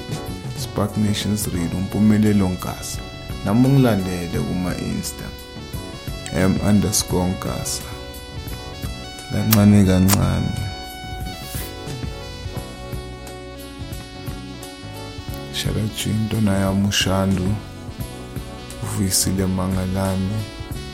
Spark 0.57 0.95
Nations 0.97 1.47
Radio 1.47 1.79
Mpumelelo 1.79 2.49
Nkasa. 2.49 2.99
Nami 3.45 3.67
ungilandele 3.67 4.39
kuma 4.39 4.71
Insta. 4.75 5.25
m_nkasa. 6.33 7.83
Kancane 9.31 9.85
kancane. 9.85 10.51
Shout 15.53 15.75
out 15.77 15.91
to 15.97 16.09
Intona 16.09 16.51
Yamushandu. 16.59 17.55
uvuisile 18.83 19.45
mangalane 19.45 20.29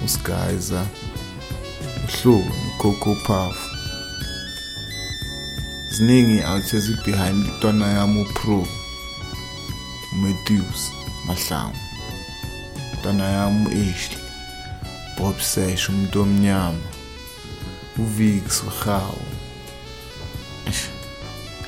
usigaiza 0.05 0.85
uhlungu 2.07 2.51
ukhokho 2.75 3.15
phafu 3.15 3.72
ziningi 5.93 6.43
out 6.43 6.73
ezibehind 6.73 7.45
intwana 7.45 7.87
yami 7.87 8.21
upro 8.21 8.67
umatthews 10.13 10.91
mahlangu. 11.25 11.77
Intwana 12.93 13.23
yami 13.23 13.65
u-ashley 13.65 14.23
bob 15.17 15.39
sesh 15.39 15.89
umuntu 15.89 16.21
omnyama 16.21 16.79
uvix 17.97 18.63
uhawu. 18.63 19.25
Eish, 20.67 20.89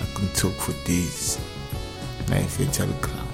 i 0.02 0.06
can 0.16 0.28
talk 0.34 0.56
for 0.60 0.76
days. 0.88 1.38
Nayi-fertile 2.30 2.94
ground 3.02 3.26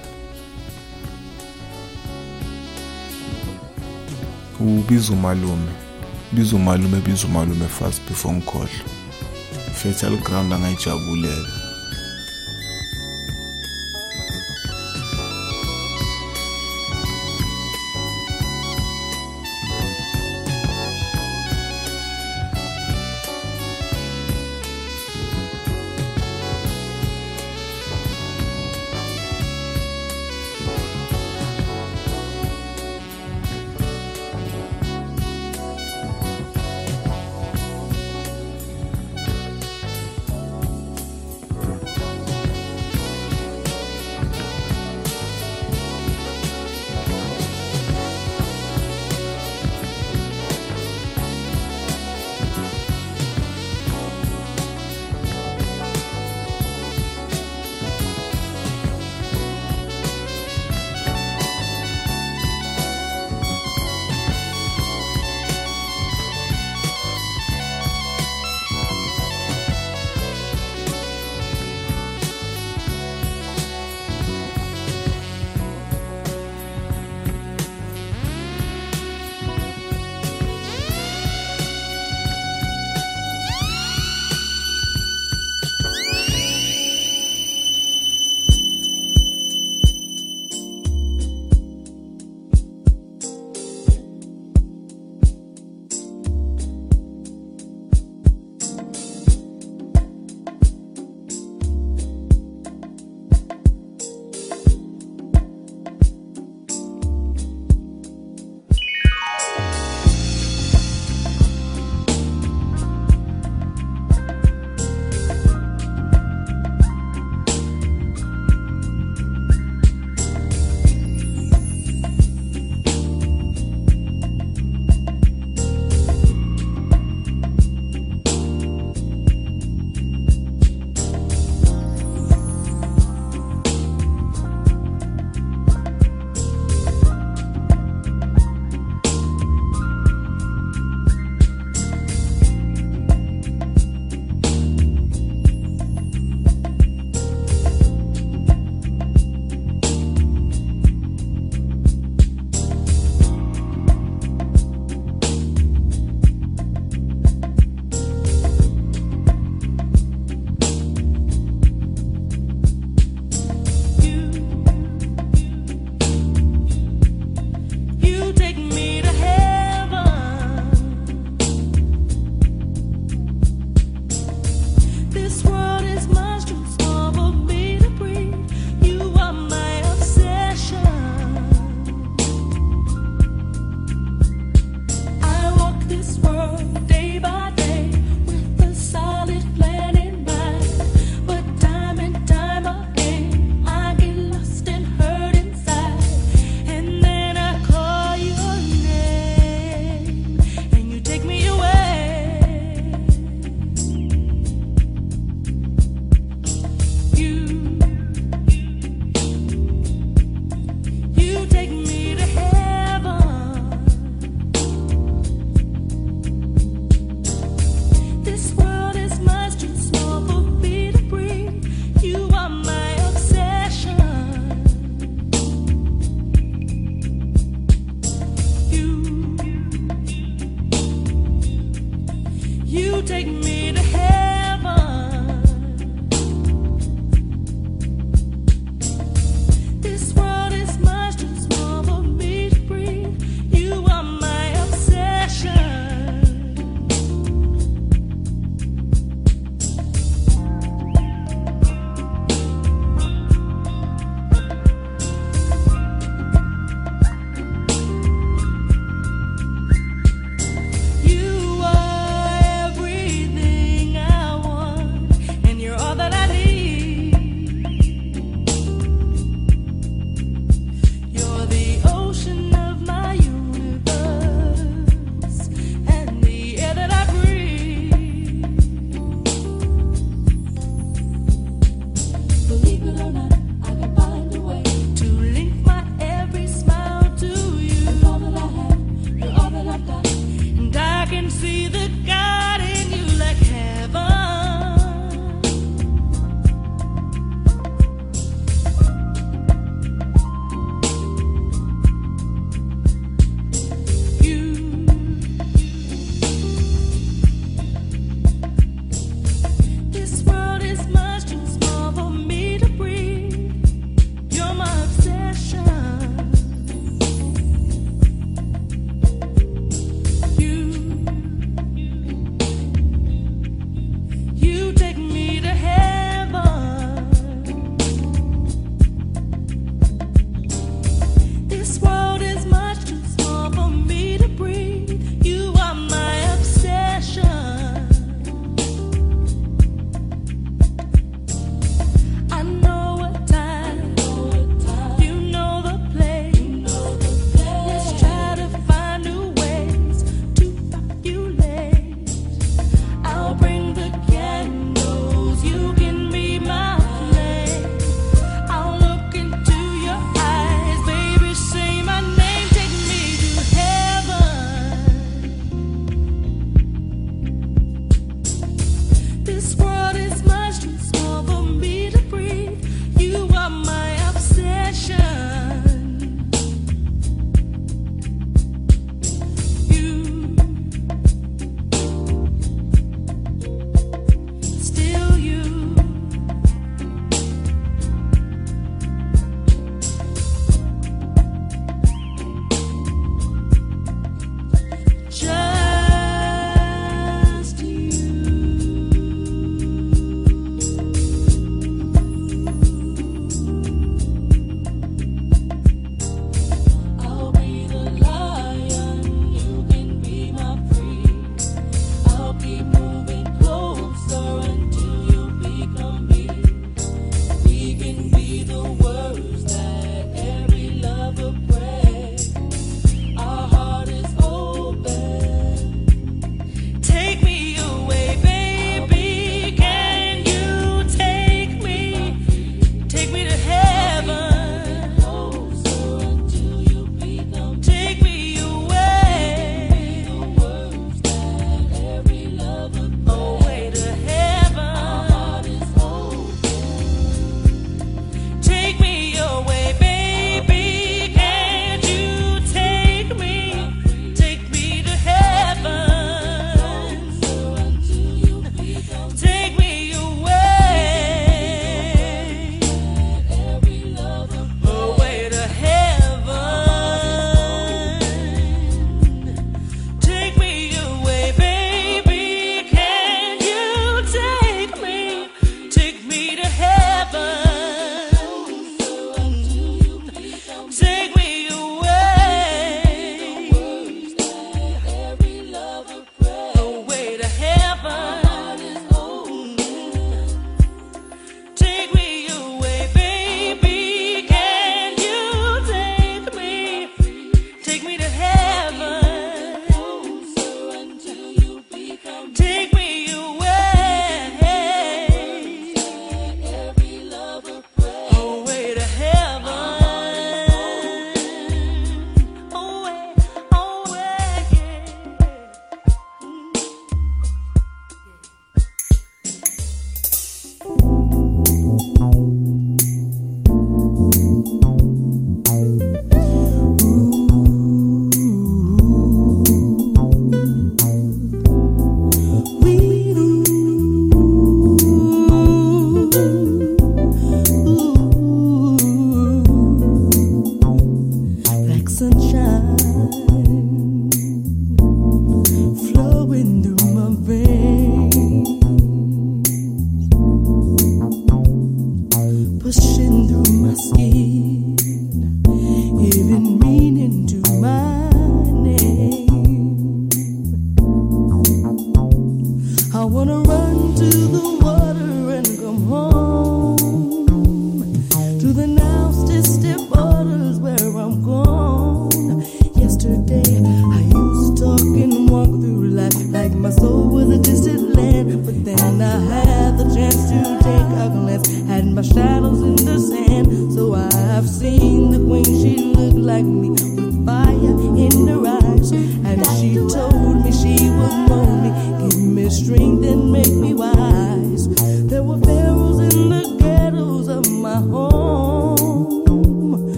ubiza 4.60 5.14
umalume 5.14 5.72
biza 6.32 6.56
umalume 6.56 7.00
biza 7.00 7.28
umalume 7.28 7.68
fast 7.68 8.02
before 8.10 8.34
ngikhohlwe. 8.36 9.01
Fertile 9.82 10.18
ground 10.18 10.54
angayijabulela 10.54 11.61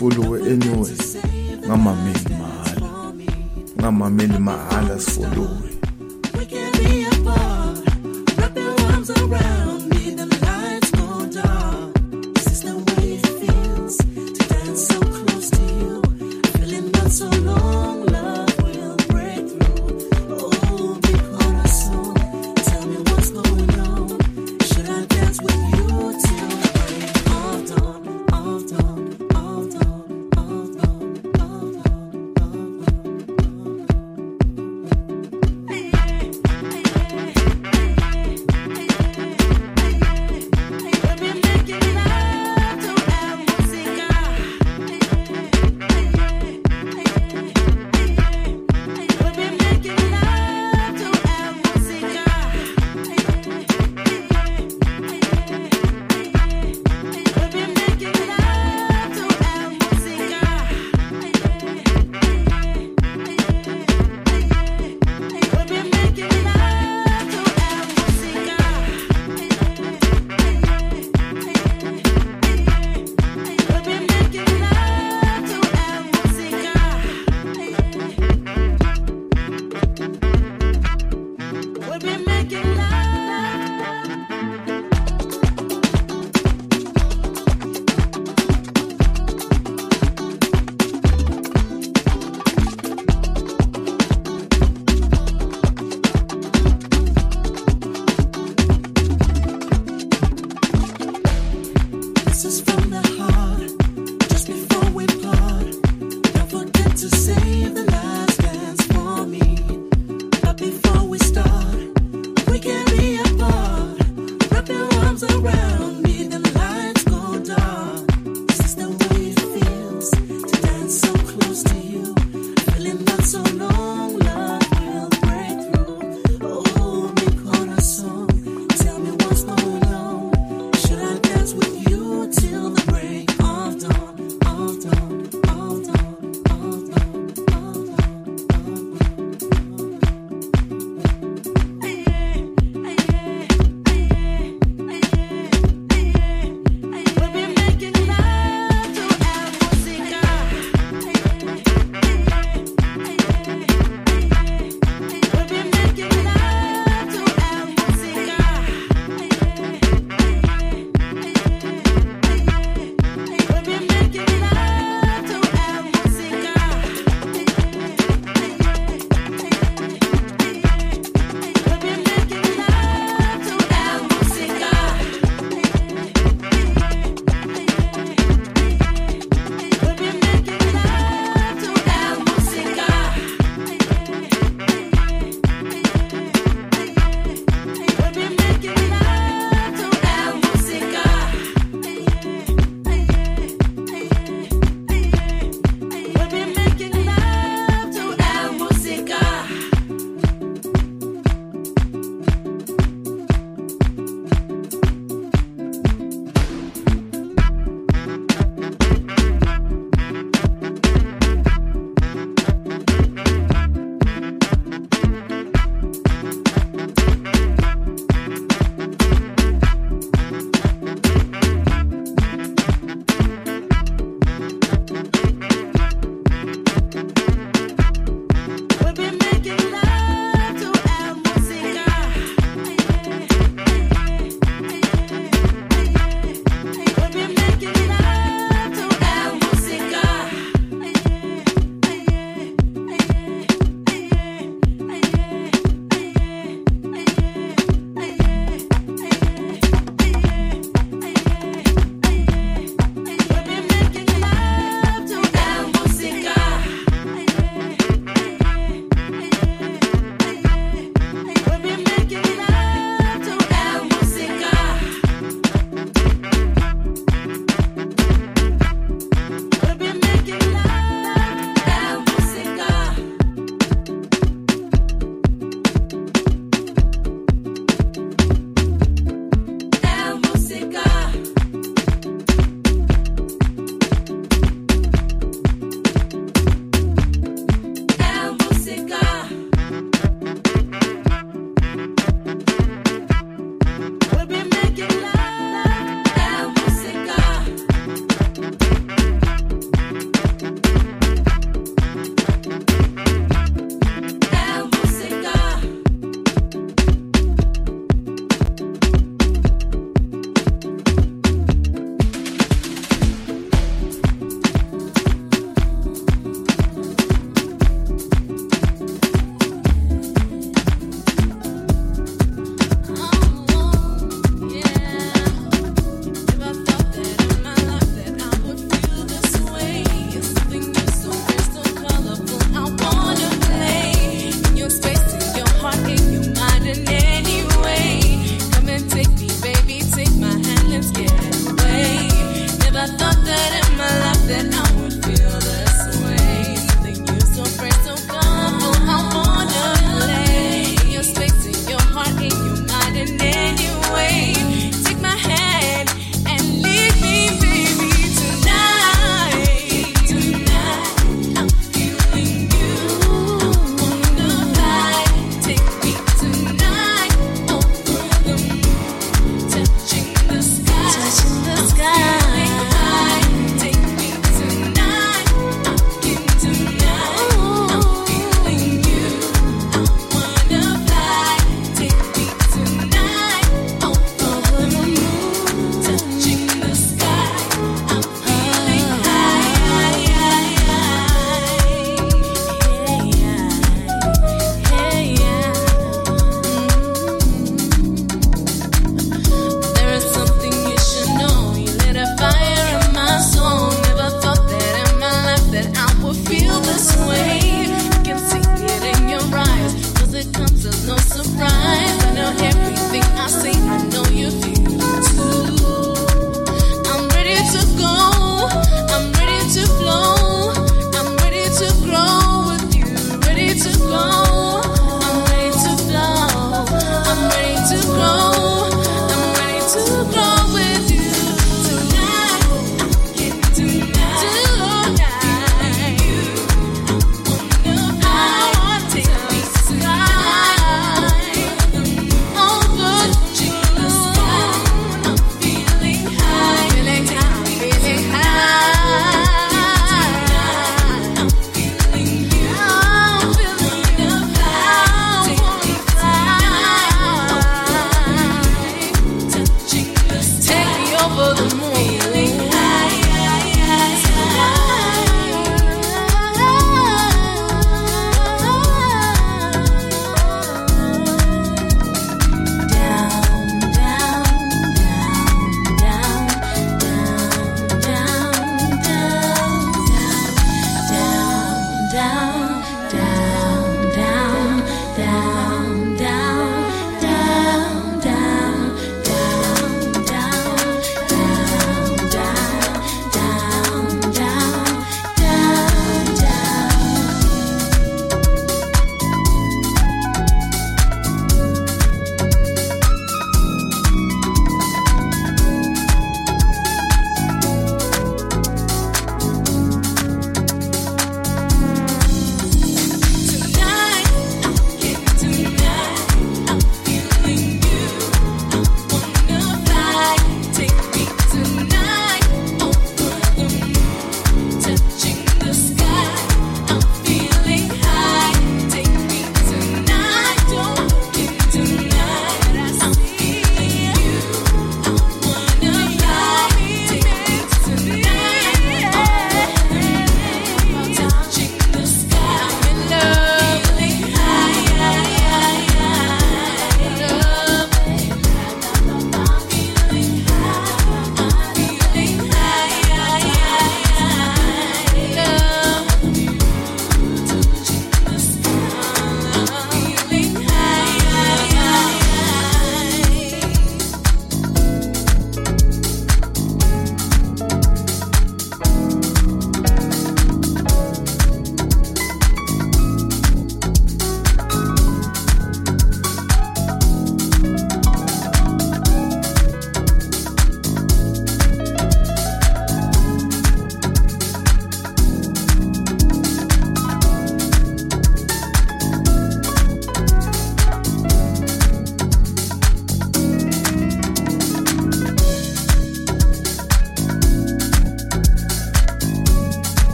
i-account 0.00 0.29